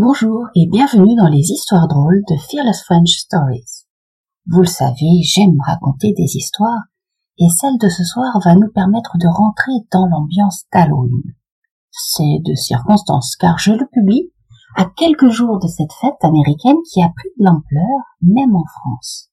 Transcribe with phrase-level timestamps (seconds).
[0.00, 3.84] Bonjour et bienvenue dans les histoires drôles de Fearless French Stories.
[4.46, 6.84] Vous le savez, j'aime raconter des histoires
[7.36, 11.34] et celle de ce soir va nous permettre de rentrer dans l'ambiance d'Halloween.
[11.90, 14.32] C'est de circonstance car je le publie
[14.76, 19.32] à quelques jours de cette fête américaine qui a pris de l'ampleur même en France.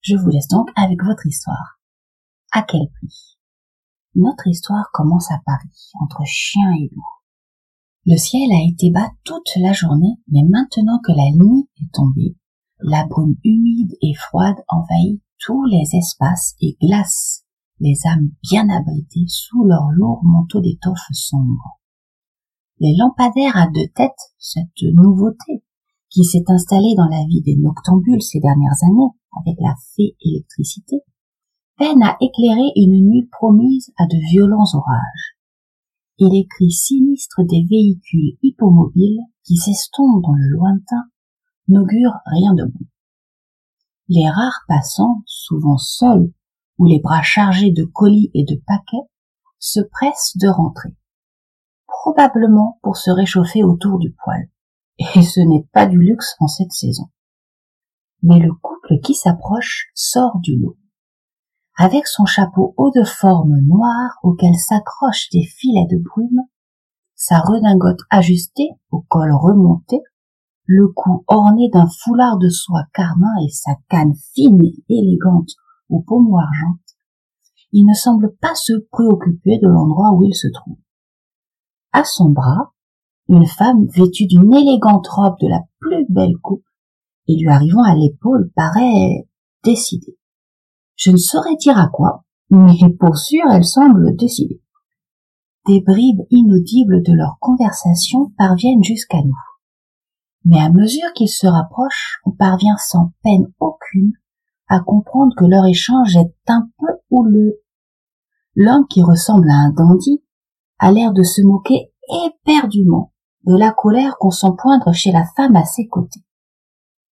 [0.00, 1.78] Je vous laisse donc avec votre histoire.
[2.52, 3.36] À quel prix?
[4.14, 7.04] Notre histoire commence à Paris, entre chien et loup.
[8.04, 12.36] Le ciel a été bas toute la journée, mais maintenant que la nuit est tombée,
[12.80, 17.44] la brume humide et froide envahit tous les espaces et glace
[17.78, 21.78] les âmes bien abritées sous leur lourd manteau d'étoffe sombre.
[22.80, 25.62] Les lampadaires à deux têtes, cette nouveauté
[26.10, 31.02] qui s'est installée dans la vie des noctambules ces dernières années avec la fée électricité,
[31.78, 35.38] peine à éclairer une nuit promise à de violents orages
[36.22, 41.10] et les cris sinistres des véhicules hippomobiles qui s'estompent dans le lointain
[41.66, 42.86] n'augurent rien de bon.
[44.08, 46.32] Les rares passants, souvent seuls
[46.78, 49.08] ou les bras chargés de colis et de paquets,
[49.58, 50.96] se pressent de rentrer,
[51.86, 54.48] probablement pour se réchauffer autour du poêle.
[55.16, 57.10] Et ce n'est pas du luxe en cette saison.
[58.22, 60.76] Mais le couple qui s'approche sort du lot
[61.82, 66.42] avec son chapeau haut de forme noire auquel s'accrochent des filets de brume,
[67.16, 69.98] sa redingote ajustée au col remonté,
[70.64, 75.50] le cou orné d'un foulard de soie carmin et sa canne fine et élégante
[75.88, 76.78] aux pommeaux argentes,
[77.72, 80.78] il ne semble pas se préoccuper de l'endroit où il se trouve.
[81.92, 82.74] À son bras,
[83.28, 86.64] une femme vêtue d'une élégante robe de la plus belle coupe
[87.26, 89.26] et lui arrivant à l'épaule paraît
[89.64, 90.16] décidée.
[90.96, 94.62] Je ne saurais dire à quoi, mais pour sûr elle semble décidée.
[95.66, 99.36] Des bribes inaudibles de leur conversation parviennent jusqu'à nous.
[100.44, 104.12] Mais à mesure qu'ils se rapprochent, on parvient sans peine aucune
[104.68, 107.60] à comprendre que leur échange est un peu houleux.
[108.54, 110.24] L'homme qui ressemble à un dandy
[110.78, 111.92] a l'air de se moquer
[112.26, 113.12] éperdument
[113.44, 116.24] de la colère qu'on sent poindre chez la femme à ses côtés.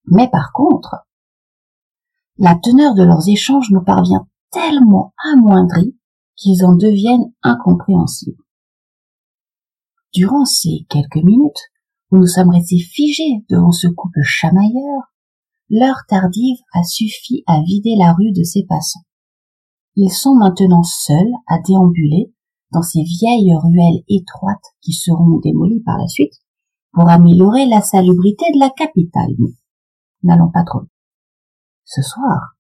[0.07, 1.07] Mais par contre,
[2.41, 5.95] la teneur de leurs échanges nous parvient tellement amoindrie
[6.37, 8.43] qu'ils en deviennent incompréhensibles.
[10.15, 11.61] Durant ces quelques minutes
[12.11, 15.12] où nous sommes restés figés devant ce couple chamailleur,
[15.69, 19.05] l'heure tardive a suffi à vider la rue de ses passants.
[19.97, 22.33] Ils sont maintenant seuls à déambuler
[22.72, 26.41] dans ces vieilles ruelles étroites qui seront démolies par la suite
[26.93, 29.37] pour améliorer la salubrité de la capitale.
[30.22, 30.87] N'allons pas trop
[31.93, 32.55] ce soir,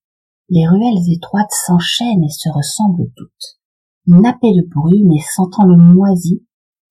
[0.48, 3.60] les ruelles étroites s'enchaînent et se ressemblent toutes.
[4.08, 6.44] Nappées de brume et sentant le moisi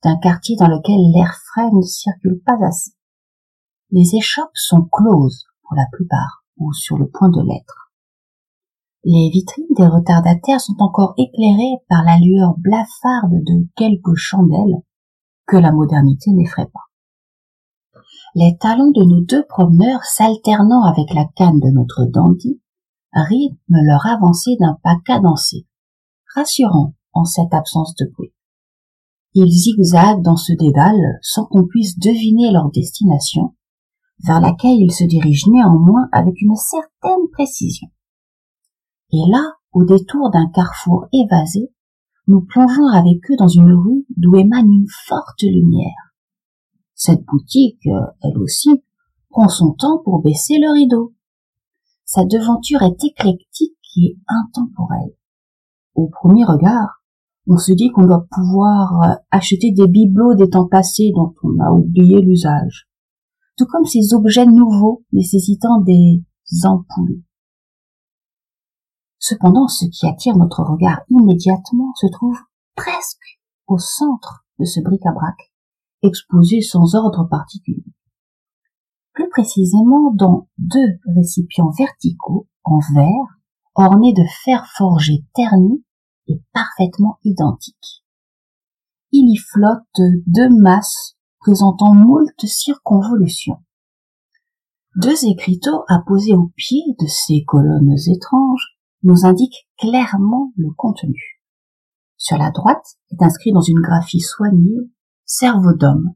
[0.03, 2.91] d'un quartier dans lequel l'air frais ne circule pas assez.
[3.91, 7.91] Les échoppes sont closes pour la plupart ou sur le point de l'être.
[9.03, 14.81] Les vitrines des retardataires sont encore éclairées par la lueur blafarde de quelques chandelles
[15.45, 16.88] que la modernité n'effraie pas
[18.35, 22.61] les talons de nos deux promeneurs s'alternant avec la canne de notre dandy
[23.13, 25.65] rythment leur avancée d'un pas cadencé,
[26.35, 28.33] rassurant en cette absence de bruit.
[29.33, 33.55] Ils zigzaguent dans ce dédale sans qu'on puisse deviner leur destination,
[34.25, 37.87] vers laquelle ils se dirigent néanmoins avec une certaine précision.
[39.11, 41.71] Et là, au détour d'un carrefour évasé,
[42.27, 46.08] nous plongeons avec eux dans une rue d'où émane une forte lumière.
[47.01, 48.83] Cette boutique, euh, elle aussi,
[49.29, 51.15] prend son temps pour baisser le rideau.
[52.03, 55.15] Sa devanture est éclectique et intemporelle.
[55.95, 57.01] Au premier regard,
[57.47, 61.57] on se dit qu'on doit pouvoir euh, acheter des bibelots des temps passés dont on
[61.63, 62.89] a oublié l'usage,
[63.55, 66.25] tout comme ces objets nouveaux nécessitant des
[66.65, 67.23] ampoules.
[69.19, 72.39] Cependant, ce qui attire notre regard immédiatement se trouve
[72.75, 75.49] presque au centre de ce bric-à-brac
[76.01, 77.85] exposés sans ordre particulier.
[79.13, 83.39] Plus précisément dans deux récipients verticaux en verre
[83.75, 85.83] ornés de fer forgé terni
[86.27, 88.03] et parfaitement identiques.
[89.11, 93.63] Il y flotte deux masses présentant moult circonvolutions.
[94.95, 101.41] Deux écriteaux apposés au pied de ces colonnes étranges nous indiquent clairement le contenu.
[102.17, 104.89] Sur la droite est inscrit dans une graphie soignée
[105.31, 106.15] cerveau d'homme,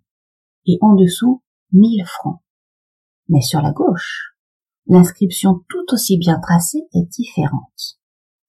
[0.65, 2.42] et en dessous mille francs.
[3.30, 4.33] Mais sur la gauche,
[4.88, 8.00] l'inscription tout aussi bien tracée est différente.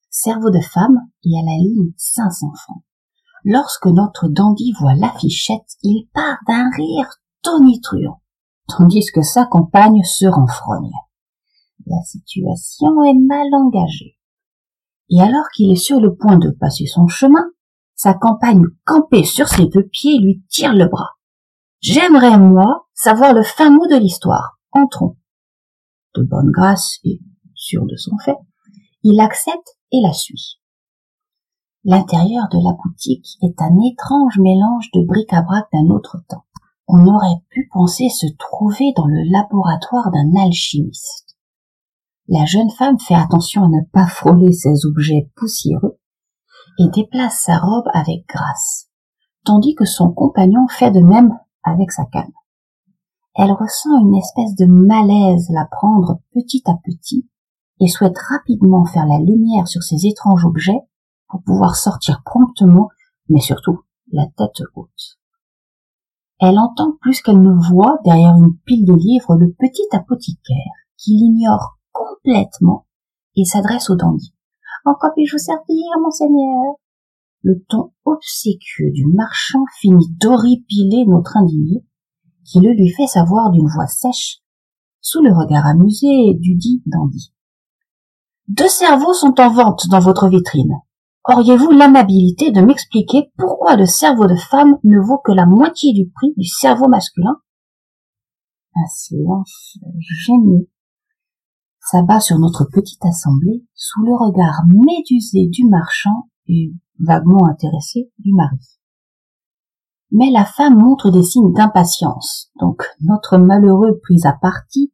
[0.09, 2.83] Cerveau de femme et à la ligne 500 francs.
[3.45, 8.23] Lorsque notre dandy voit l'affichette, il part d'un rire tonitruant,
[8.67, 10.93] tandis que sa compagne se renfrogne.
[11.85, 14.19] La situation est mal engagée.
[15.11, 17.45] Et alors qu'il est sur le point de passer son chemin,
[17.95, 21.11] sa compagne campée sur ses deux pieds lui tire le bras.
[21.81, 24.59] J'aimerais, moi, savoir le fin mot de l'histoire.
[24.73, 25.17] Entrons.
[26.17, 27.21] De bonne grâce et
[27.55, 28.37] sûr de son fait,
[29.03, 30.61] il accepte et la suit.
[31.85, 36.47] L'intérieur de la boutique est un étrange mélange de bric-à-brac d'un autre temps.
[36.89, 41.37] On aurait pu penser se trouver dans le laboratoire d'un alchimiste.
[42.29, 45.99] La jeune femme fait attention à ne pas frôler ces objets poussiéreux
[46.79, 48.89] et déplace sa robe avec grâce,
[49.45, 52.33] tandis que son compagnon fait de même avec sa canne.
[53.35, 57.29] Elle ressent une espèce de malaise la prendre petit à petit
[57.81, 60.81] et souhaite rapidement faire la lumière sur ces étranges objets
[61.29, 62.89] pour pouvoir sortir promptement,
[63.29, 63.81] mais surtout
[64.13, 65.19] la tête haute.
[66.41, 71.13] Elle entend plus qu'elle ne voit derrière une pile de livres le petit apothicaire qui
[71.13, 72.87] l'ignore complètement
[73.37, 74.35] et s'adresse au dandy.
[74.87, 76.75] En quoi puis-je vous servir, monseigneur
[77.43, 81.85] Le ton obséquieux du marchand finit d'horripiler notre indigné,
[82.45, 84.41] qui le lui fait savoir d'une voix sèche,
[85.01, 87.33] sous le regard amusé du dit dandy.
[88.49, 90.75] Deux cerveaux sont en vente dans votre vitrine.
[91.27, 96.11] Auriez-vous l'amabilité de m'expliquer pourquoi le cerveau de femme ne vaut que la moitié du
[96.11, 97.41] prix du cerveau masculin?
[98.77, 99.79] Un silence
[100.27, 100.69] gêné
[101.85, 108.33] s'abat sur notre petite assemblée sous le regard médusé du marchand et vaguement intéressé du
[108.33, 108.59] mari.
[110.11, 114.93] Mais la femme montre des signes d'impatience, donc notre malheureux pris à partie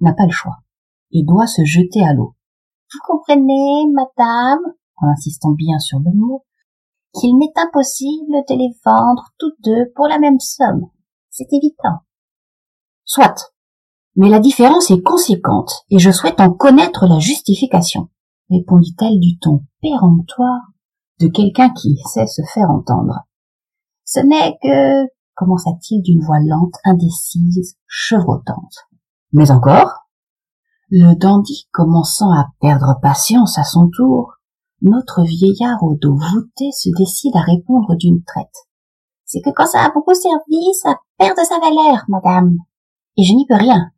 [0.00, 0.58] n'a pas le choix
[1.10, 2.36] et doit se jeter à l'eau.
[2.92, 4.60] Vous comprenez, madame,
[4.96, 6.44] en insistant bien sur le mot,
[7.14, 10.90] qu'il m'est impossible de les vendre toutes deux pour la même somme.
[11.30, 12.00] C'est évident.
[13.04, 13.52] Soit,
[14.18, 18.08] mais la différence est conséquente et je souhaite en connaître la justification,
[18.50, 20.72] répondit-elle du ton péremptoire
[21.20, 23.20] de quelqu'un qui sait se faire entendre.
[24.04, 25.06] Ce n'est que,
[25.36, 28.88] commença-t-il d'une voix lente, indécise, chevrotante.
[29.32, 30.08] Mais encore?
[30.90, 34.32] Le dandy commençant à perdre patience à son tour,
[34.82, 38.66] notre vieillard au dos voûté se décide à répondre d'une traite.
[39.26, 42.56] C'est que quand ça a beaucoup servi, ça perd de sa valeur, madame.
[43.16, 43.92] Et je n'y peux rien.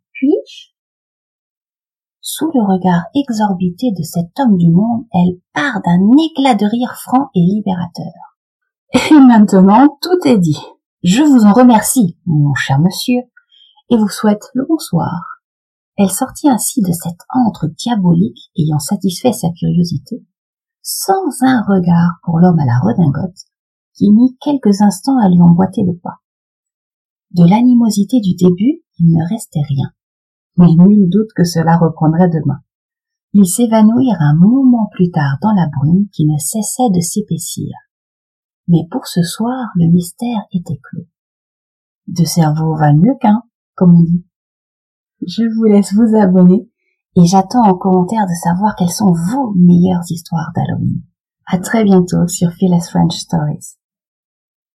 [2.20, 6.94] Sous le regard exorbité de cet homme du monde, elle part d'un éclat de rire
[6.94, 8.12] franc et libérateur.
[8.92, 10.60] Et maintenant, tout est dit.
[11.02, 13.22] Je vous en remercie, mon cher monsieur,
[13.88, 15.40] et vous souhaite le bonsoir.
[15.96, 20.24] Elle sortit ainsi de cet antre diabolique ayant satisfait sa curiosité,
[20.82, 23.46] sans un regard pour l'homme à la redingote,
[23.94, 26.18] qui mit quelques instants à lui emboîter le pas.
[27.30, 29.90] De l'animosité du début, il ne restait rien
[30.56, 32.60] mais nul doute que cela reprendrait demain.
[33.32, 37.72] Ils s'évanouirent un moment plus tard dans la brume qui ne cessait de s'épaissir.
[38.68, 41.06] Mais pour ce soir, le mystère était clos.
[42.08, 43.42] De cerveau va mieux qu'un,
[43.74, 44.26] comme on dit.
[45.26, 46.68] Je vous laisse vous abonner
[47.16, 51.02] et j'attends en commentaire de savoir quelles sont vos meilleures histoires d'Halloween.
[51.46, 53.79] À très bientôt sur Phyllis French Stories.